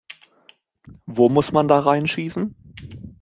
Wo 1.05 1.29
muss 1.29 1.51
man 1.51 1.67
da 1.67 1.77
reinschießen? 1.79 2.55